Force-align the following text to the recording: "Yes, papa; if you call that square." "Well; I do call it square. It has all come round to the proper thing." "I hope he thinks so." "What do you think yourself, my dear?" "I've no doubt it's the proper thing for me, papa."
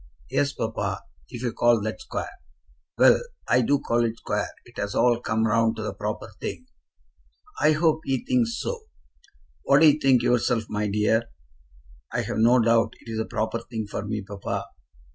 "Yes, 0.31 0.51
papa; 0.51 1.03
if 1.29 1.43
you 1.43 1.53
call 1.53 1.79
that 1.83 2.01
square." 2.01 2.31
"Well; 2.97 3.21
I 3.47 3.61
do 3.61 3.77
call 3.77 4.03
it 4.03 4.17
square. 4.17 4.49
It 4.65 4.79
has 4.79 4.95
all 4.95 5.19
come 5.19 5.45
round 5.45 5.75
to 5.75 5.83
the 5.83 5.93
proper 5.93 6.27
thing." 6.41 6.65
"I 7.59 7.73
hope 7.73 7.99
he 8.05 8.25
thinks 8.25 8.59
so." 8.59 8.85
"What 9.61 9.81
do 9.81 9.87
you 9.91 9.99
think 9.99 10.23
yourself, 10.23 10.63
my 10.69 10.89
dear?" 10.89 11.25
"I've 12.11 12.29
no 12.39 12.59
doubt 12.59 12.95
it's 13.01 13.19
the 13.19 13.25
proper 13.25 13.59
thing 13.59 13.85
for 13.85 14.03
me, 14.03 14.23
papa." 14.23 14.65